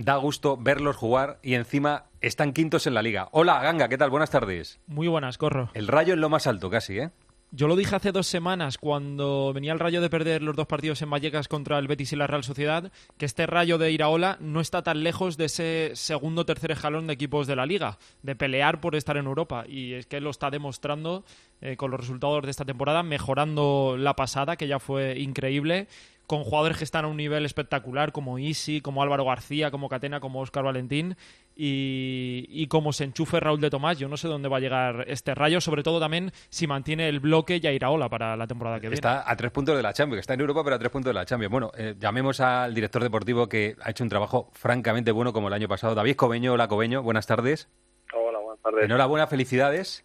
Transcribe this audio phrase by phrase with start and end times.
[0.00, 3.28] Da gusto verlos jugar y encima están quintos en la liga.
[3.32, 4.08] Hola, Ganga, ¿qué tal?
[4.08, 4.80] Buenas tardes.
[4.86, 5.68] Muy buenas, Corro.
[5.74, 7.10] El rayo en lo más alto casi, ¿eh?
[7.52, 11.02] Yo lo dije hace dos semanas cuando venía el Rayo de perder los dos partidos
[11.02, 14.60] en Vallecas contra el Betis y la Real Sociedad, que este Rayo de Iraola no
[14.60, 18.36] está tan lejos de ese segundo o tercer escalón de equipos de la liga, de
[18.36, 19.64] pelear por estar en Europa.
[19.66, 21.24] Y es que lo está demostrando
[21.60, 25.88] eh, con los resultados de esta temporada, mejorando la pasada, que ya fue increíble,
[26.30, 30.20] con jugadores que están a un nivel espectacular, como Isi, como Álvaro García, como Catena,
[30.20, 31.16] como Oscar Valentín,
[31.56, 35.34] y, como se enchufe Raúl de Tomás, yo no sé dónde va a llegar este
[35.34, 38.82] rayo, sobre todo también si mantiene el bloque y a Iraola para la temporada que
[38.82, 38.94] viene.
[38.94, 41.14] Está a tres puntos de la Champions, está en Europa, pero a tres puntos de
[41.14, 41.50] la Champions.
[41.50, 45.54] Bueno, eh, llamemos al director deportivo que ha hecho un trabajo francamente bueno como el
[45.54, 45.96] año pasado.
[45.96, 47.68] David Cobeño, hola Cobeño, buenas tardes.
[48.14, 48.84] Hola, buenas tardes.
[48.84, 50.04] Enhorabuena, felicidades.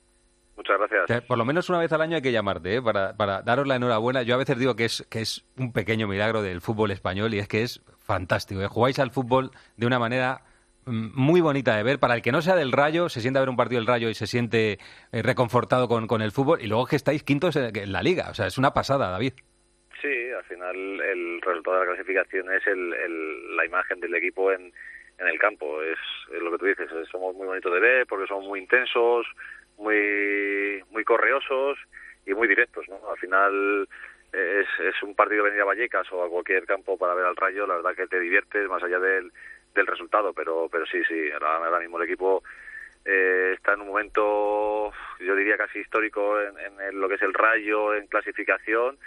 [0.56, 1.22] Muchas gracias.
[1.24, 2.82] Por lo menos una vez al año hay que llamarte ¿eh?
[2.82, 4.24] para, para daros la enhorabuena.
[4.24, 7.40] Yo a veces digo que es, que es un pequeño milagro del fútbol español y
[7.40, 8.62] es que es fantástico.
[8.62, 8.68] ¿eh?
[8.68, 10.42] Jugáis al fútbol de una manera
[10.86, 12.00] mm, muy bonita de ver.
[12.00, 14.10] Para el que no sea del Rayo, se siente a ver un partido del Rayo
[14.10, 14.80] y se siente
[15.12, 16.62] eh, reconfortado con, con, el fútbol.
[16.62, 18.30] Y luego que estáis quintos en, la liga.
[18.30, 19.34] O sea, es una pasada, David.
[20.02, 24.72] Sí, al final el resultado de la clasificación es el, la imagen del equipo en,
[25.20, 25.82] en el campo.
[25.82, 26.00] Es,
[26.34, 26.90] es, lo que tú dices.
[27.12, 29.28] Somos muy bonitos de ver porque somos muy intensos,
[29.78, 31.78] muy, muy correosos
[32.26, 33.00] y muy directos, ¿no?
[33.10, 33.88] Al final
[34.32, 37.68] es, es un partido venir a Vallecas o a cualquier campo para ver al Rayo,
[37.68, 39.32] la verdad que te diviertes más allá del,
[39.74, 42.44] del resultado, pero, pero sí, sí, ahora, mismo el equipo
[43.06, 47.34] eh, está en un momento, yo diría casi histórico en, en, lo que es el
[47.34, 48.98] Rayo, en clasificación,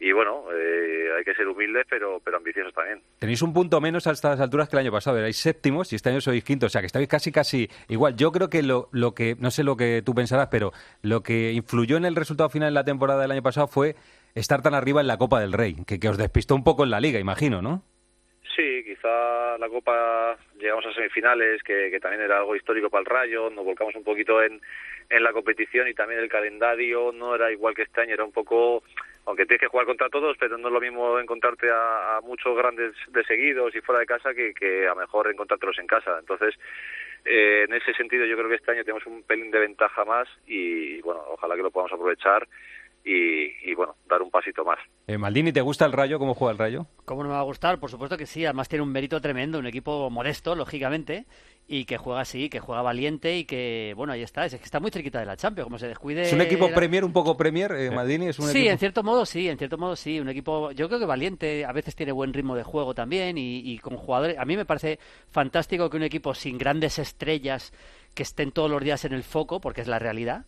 [0.00, 3.00] y bueno, eh, hay que ser humildes pero, pero ambiciosos también.
[3.18, 6.10] Tenéis un punto menos a estas alturas que el año pasado, erais séptimos y este
[6.10, 8.14] año sois quintos, o sea que estáis casi casi igual.
[8.16, 11.52] Yo creo que lo, lo que, no sé lo que tú pensarás, pero lo que
[11.52, 13.96] influyó en el resultado final de la temporada del año pasado fue
[14.34, 16.90] estar tan arriba en la Copa del Rey, que, que os despistó un poco en
[16.90, 17.82] la liga, imagino, ¿no?
[18.54, 23.06] Sí, quizá la Copa llegamos a semifinales, que, que también era algo histórico para el
[23.06, 24.60] Rayo, nos volcamos un poquito en,
[25.10, 28.32] en la competición y también el calendario no era igual que este año, era un
[28.32, 28.82] poco
[29.28, 32.94] aunque tienes que jugar contra todos, pero no es lo mismo encontrarte a, muchos grandes
[33.08, 36.16] de seguidos y fuera de casa que, a mejor encontrártelos en casa.
[36.18, 36.54] Entonces,
[37.26, 40.28] eh, en ese sentido yo creo que este año tenemos un pelín de ventaja más
[40.46, 42.48] y bueno, ojalá que lo podamos aprovechar
[43.10, 44.78] y, bueno, dar un pasito más.
[45.06, 46.18] Eh, Maldini, ¿te gusta el Rayo?
[46.18, 46.86] ¿Cómo juega el Rayo?
[47.06, 47.80] ¿Cómo no me va a gustar?
[47.80, 48.44] Por supuesto que sí.
[48.44, 51.24] Además tiene un mérito tremendo, un equipo modesto, lógicamente,
[51.66, 54.44] y que juega así, que juega valiente y que, bueno, ahí está.
[54.44, 56.22] Es que está muy cerquita de la Champions, como se descuide.
[56.22, 58.26] ¿Es un equipo Premier, un poco Premier, eh, Maldini?
[58.26, 60.20] ¿Es un sí, en cierto modo sí, en cierto modo sí.
[60.20, 63.60] Un equipo, yo creo que valiente, a veces tiene buen ritmo de juego también y,
[63.60, 64.38] y con jugadores.
[64.38, 64.98] A mí me parece
[65.30, 67.72] fantástico que un equipo sin grandes estrellas
[68.14, 70.44] que estén todos los días en el foco, porque es la realidad,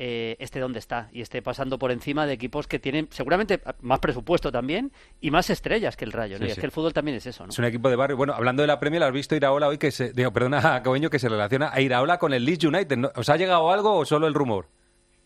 [0.00, 3.98] eh, esté donde está y esté pasando por encima de equipos que tienen seguramente más
[3.98, 6.36] presupuesto también y más estrellas que el Rayo.
[6.36, 7.42] Es que el fútbol también es eso.
[7.42, 7.50] ¿no?
[7.50, 8.16] Es un equipo de barrio.
[8.16, 11.18] Bueno, hablando de la Premier, ¿has visto Iraola hoy que se, digo, perdona, Cobeño, que
[11.18, 12.96] se relaciona a Iraola con el Leeds United?
[13.16, 14.66] ¿Os ha llegado algo o solo el rumor?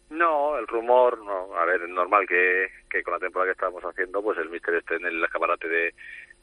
[0.09, 1.55] No, el rumor, no.
[1.55, 4.75] A ver, es normal que, que con la temporada que estamos haciendo, pues el Mister
[4.75, 5.95] esté en el escaparate de,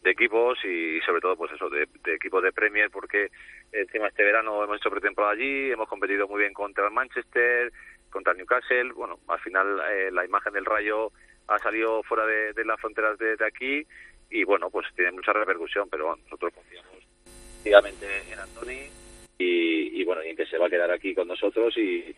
[0.03, 3.29] de equipos y sobre todo pues eso de, de, equipos de Premier porque
[3.71, 7.71] encima este verano hemos hecho pretemporada allí hemos competido muy bien contra el Manchester
[8.09, 8.91] contra Newcastle.
[8.93, 11.11] Bueno, al final eh, la imagen del Rayo
[11.47, 13.85] ha salido fuera de, las fronteras de, aquí
[14.29, 16.89] y bueno, pues tiene mucha repercusión, pero nosotros confiamos
[17.65, 18.87] en Antoni
[19.37, 22.15] y, bueno, y en que se va a quedar aquí con nosotros y,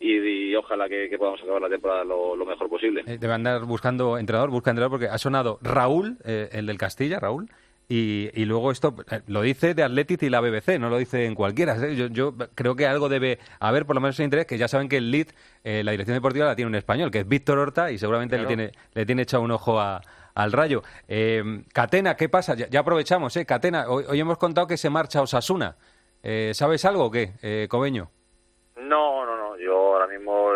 [0.00, 3.02] y, ojalá que, podamos acabar la temporada lo, mejor posible.
[3.06, 7.20] Eh, debe andar buscando entrenador, busca entrenador porque ha sonado Raúl, eh, el del Castilla,
[7.20, 7.48] Raúl,
[7.88, 11.24] y, y, luego esto eh, lo dice de Athletic y la BBC, no lo dice
[11.24, 11.76] en cualquiera.
[11.76, 11.94] ¿eh?
[11.94, 14.88] Yo, yo, creo que algo debe haber, por lo menos en interés, que ya saben
[14.88, 15.28] que el lead,
[15.62, 18.46] eh, la dirección deportiva la tiene un español, que es Víctor Horta, y seguramente le,
[18.46, 20.00] tiene, le tiene echado un ojo a,
[20.34, 20.82] al rayo.
[21.72, 22.54] Catena, ¿qué pasa?
[22.54, 23.46] Ya, aprovechamos, ¿eh?
[23.46, 25.76] Catena, hoy, hemos contado que se marcha Osasuna.
[26.52, 28.10] ¿Sabes algo o qué, Cobeño?
[28.76, 29.56] No, no, no.
[29.58, 30.50] Yo ahora mismo,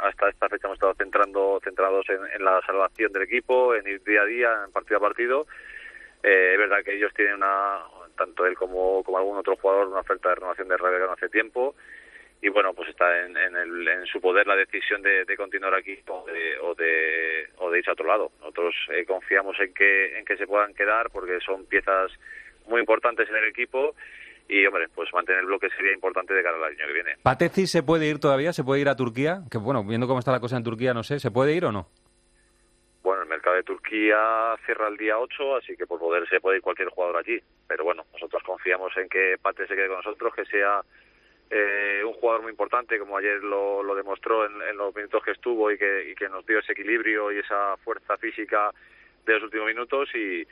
[0.00, 4.02] hasta esta fecha, hemos estado centrando, centrados en, en la salvación del equipo, en ir
[4.04, 5.46] día a día, en partido a partido
[6.22, 7.80] eh, es verdad que ellos tienen una,
[8.16, 11.74] tanto él como, como algún otro jugador, una oferta de renovación de no hace tiempo
[12.40, 15.98] y bueno, pues está en, en, el, en su poder la decisión de, continuar aquí
[16.06, 18.30] o de, o de, o de irse a otro lado.
[18.40, 22.12] Nosotros eh, confiamos en que, en que se puedan quedar porque son piezas
[22.68, 23.94] muy importantes en el equipo
[24.48, 27.16] y hombre, pues mantener el bloque sería importante de cara al año que viene.
[27.22, 28.52] ¿Pateci se puede ir todavía?
[28.52, 29.40] ¿Se puede ir a Turquía?
[29.50, 31.72] Que bueno, viendo cómo está la cosa en Turquía, no sé, ¿se puede ir o
[31.72, 31.88] no?
[33.52, 37.16] De Turquía cierra el día 8, así que por poder se puede ir cualquier jugador
[37.18, 37.40] allí.
[37.66, 40.82] Pero bueno, nosotros confiamos en que Pate se quede con nosotros, que sea
[41.50, 45.78] eh, un jugador muy importante, como ayer lo, demostró en, los minutos que estuvo y
[45.78, 48.70] que, y nos dio ese equilibrio y esa fuerza física
[49.24, 50.46] de los últimos minutos y,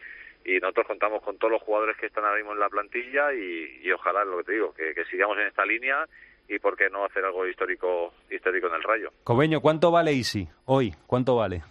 [0.46, 3.90] y nosotros contamos con todos los jugadores que están ahora mismo en la plantilla y,
[3.90, 6.06] ojalá, lo que te digo, que, sigamos en esta línea
[6.48, 9.10] y por qué no hacer algo histórico histórico en el Rayo.
[9.24, 10.94] Cobeño, ¿cuánto vale Isi hoy?
[11.08, 11.62] ¿Cuánto vale?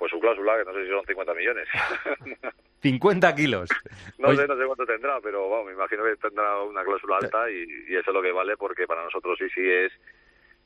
[0.00, 1.68] Pues su cláusula, que no sé si son 50 millones.
[2.82, 3.68] 50 kilos.
[4.18, 7.48] no sé, no sé cuánto tendrá, pero vamos, me imagino que tendrá una cláusula alta
[7.48, 7.62] y,
[7.94, 9.92] eso es lo que vale porque para nosotros Isi es,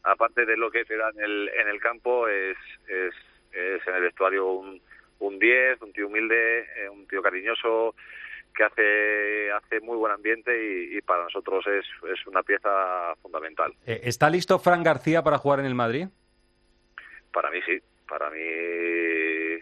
[0.04, 2.56] aparte de lo que te da en el, en el campo, es,
[2.88, 3.14] es,
[3.52, 4.80] es en el vestuario un
[5.24, 7.94] un 10, un tío humilde, eh, un tío cariñoso
[8.54, 10.52] que hace hace muy buen ambiente
[10.92, 13.72] y, para nosotros es, es, una pieza fundamental.
[13.84, 16.06] Eh, ¿Está listo Fran García para jugar en el Madrid?
[17.32, 19.60] Para mí sí, para mí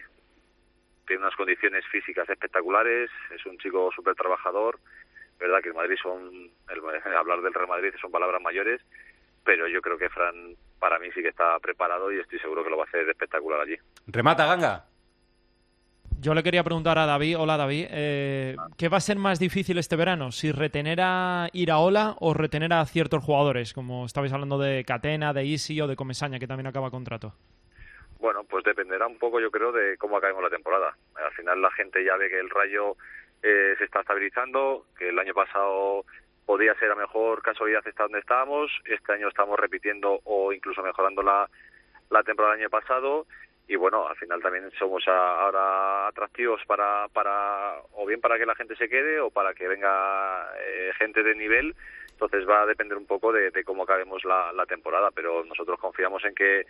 [1.07, 4.79] tiene unas condiciones físicas espectaculares, es un chico súper trabajador,
[5.39, 8.81] verdad que el Madrid son, el, hablar del Real Madrid son palabras mayores,
[9.43, 12.69] pero yo creo que Fran para mí sí que está preparado y estoy seguro que
[12.69, 13.75] lo va a hacer espectacular allí.
[14.07, 14.85] Remata, Ganga.
[16.19, 19.77] Yo le quería preguntar a David, hola David, eh, ¿qué va a ser más difícil
[19.77, 20.31] este verano?
[20.31, 23.73] ¿Si retener a Iraola o retener a ciertos jugadores?
[23.73, 27.33] Como estabais hablando de Catena, de Isi o de Comesaña, que también acaba contrato.
[28.23, 30.95] Bueno, pues dependerá un poco, yo creo, de cómo acabemos la temporada.
[31.15, 32.95] Al final la gente ya ve que el Rayo
[33.41, 36.05] eh, se está estabilizando, que el año pasado
[36.45, 41.21] podía ser a mejor casualidad estar donde estábamos, este año estamos repitiendo o incluso mejorando
[41.21, 41.49] la,
[42.11, 43.25] la temporada del año pasado
[43.67, 48.55] y bueno, al final también somos ahora atractivos para, para o bien para que la
[48.55, 51.75] gente se quede o para que venga eh, gente de nivel.
[52.11, 56.35] Entonces va a depender un poco de, cómo acabemos la, temporada, pero nosotros confiamos en
[56.35, 56.65] que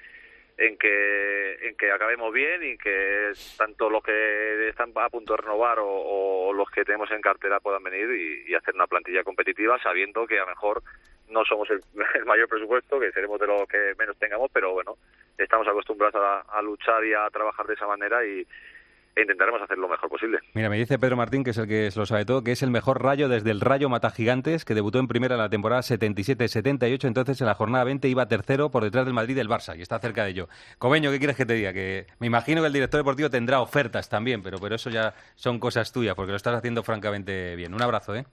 [0.58, 5.42] en que en que acabemos bien y que tanto los que están a punto de
[5.42, 8.10] renovar o, los que tenemos en cartera puedan venir
[8.48, 10.84] y, hacer una plantilla competitiva sabiendo que a lo mejor
[11.30, 11.82] no somos el,
[12.26, 14.98] mayor presupuesto, que seremos de los que menos tengamos, pero bueno,
[15.38, 16.16] estamos acostumbrados
[16.48, 18.46] a, luchar y a trabajar de esa manera y,
[19.16, 20.40] e intentaremos hacer lo mejor posible.
[20.54, 22.72] Mira, me dice Pedro Martín, que es el que lo sabe todo, que es el
[22.72, 27.06] mejor rayo desde el Rayo Mata Gigantes, que debutó en primera en la temporada 77-78,
[27.06, 29.82] entonces en la jornada 20 iba tercero por detrás del Madrid y del Barça, y
[29.82, 30.50] está cerca de ello.
[30.80, 31.74] Cobeño, ¿qué quieres que te diga?
[31.74, 35.60] Que me imagino que el director deportivo tendrá ofertas también, pero, pero eso ya son
[35.60, 37.74] cosas tuyas, porque lo estás haciendo francamente bien.
[37.74, 38.26] Un abrazo, ¿eh?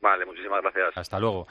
[0.00, 0.96] Vale, muchísimas gracias.
[0.96, 1.46] Hasta luego.